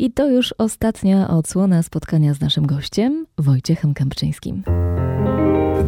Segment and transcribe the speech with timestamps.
[0.00, 4.62] I to już ostatnia odsłona spotkania z naszym gościem, Wojciechem Kępczyńskim.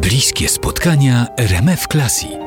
[0.01, 2.37] Bliskie spotkania RMF Classic,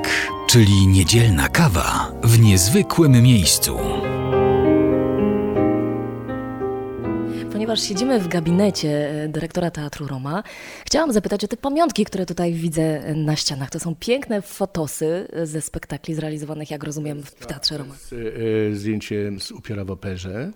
[0.49, 3.79] czyli niedzielna kawa w niezwykłym miejscu.
[7.53, 10.43] Ponieważ siedzimy w gabinecie e, dyrektora Teatru Roma,
[10.85, 13.71] chciałam zapytać o te pamiątki, które tutaj widzę e, na ścianach.
[13.71, 17.95] To są piękne fotosy e, ze spektakli zrealizowanych, jak rozumiem, w Teatrze Roma.
[18.73, 20.53] Zdjęcie z upiora w operze.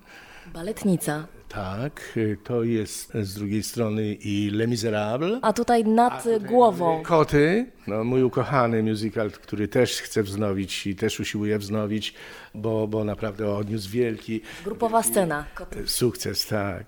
[0.46, 1.27] Baletnica.
[1.48, 5.38] Tak, to jest z drugiej strony i Les Miserables.
[5.42, 7.02] A tutaj nad A tutaj głową.
[7.02, 12.15] Koty, no, mój ukochany musical, który też chcę wznowić i też usiłuję wznowić,
[12.55, 15.45] bo, bo naprawdę odniósł wielki Grupowa scena.
[15.87, 16.84] sukces, tak.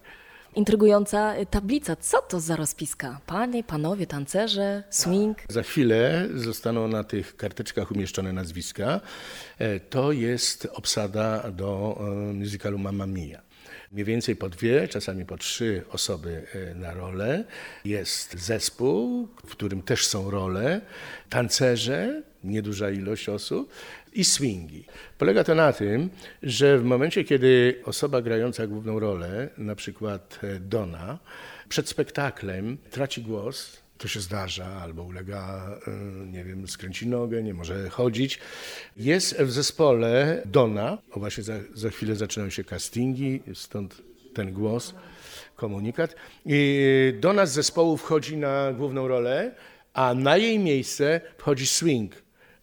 [0.54, 1.96] Intrygująca tablica.
[1.96, 3.20] Co to za rozpiska?
[3.26, 5.38] Panie, panowie, tancerze, swing.
[5.48, 9.00] Za chwilę zostaną na tych karteczkach umieszczone nazwiska.
[9.58, 13.42] E, To jest obsada do e, musicalu Mamma Mia.
[13.92, 17.44] Mniej więcej po dwie, czasami po trzy osoby e, na rolę.
[17.84, 20.80] Jest zespół, w którym też są role,
[21.30, 23.72] tancerze, nieduża ilość osób
[24.12, 24.84] i swingi.
[25.18, 26.10] Polega to na tym,
[26.42, 31.18] że w momencie, kiedy osoba grająca główną rolę, na przykład e, Donna,
[31.68, 35.90] przed spektaklem traci głos, to się zdarza, albo ulega, e,
[36.26, 38.38] nie wiem, skręci nogę, nie może chodzić.
[38.96, 44.02] Jest w zespole Donna, o właśnie za, za chwilę zaczynają się castingi, stąd
[44.34, 44.94] ten głos,
[45.56, 46.16] komunikat.
[46.46, 49.54] I Donna z zespołu wchodzi na główną rolę,
[49.94, 52.12] a na jej miejsce wchodzi swing.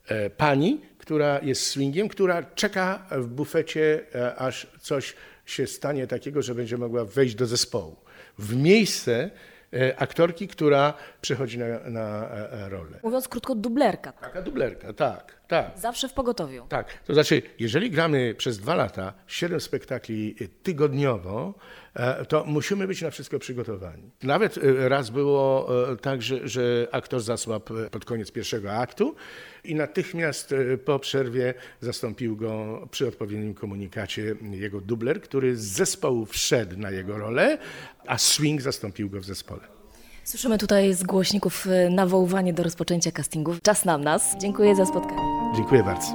[0.09, 5.15] E, Pani, która jest swingiem, która czeka w bufecie, e, aż coś
[5.45, 7.95] się stanie takiego, że będzie mogła wejść do zespołu.
[8.37, 9.29] W miejsce
[9.73, 12.29] e, aktorki, która przychodzi na, na
[12.69, 12.99] rolę.
[13.03, 14.11] Mówiąc krótko, dublerka.
[14.11, 15.79] Taka dublerka, tak, tak.
[15.79, 16.65] Zawsze w pogotowiu.
[16.69, 21.53] Tak, to znaczy, jeżeli gramy przez dwa lata siedem spektakli tygodniowo,
[21.93, 24.11] e, to musimy być na wszystko przygotowani.
[24.23, 29.15] Nawet e, raz było e, tak, że, że aktor zasłabł pod koniec pierwszego aktu
[29.63, 36.77] i natychmiast po przerwie zastąpił go przy odpowiednim komunikacie jego dubler, który z zespołu wszedł
[36.77, 37.57] na jego rolę,
[38.07, 39.61] a swing zastąpił go w zespole.
[40.23, 43.61] Słyszymy tutaj z głośników nawoływanie do rozpoczęcia castingów.
[43.61, 44.35] Czas nam nas.
[44.41, 45.28] Dziękuję za spotkanie.
[45.55, 46.07] Dziękuję bardzo.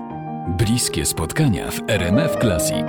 [0.49, 2.87] Bliskie spotkania w RMF Classic.